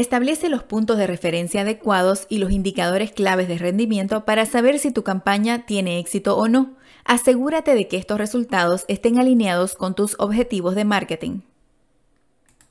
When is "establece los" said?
0.00-0.62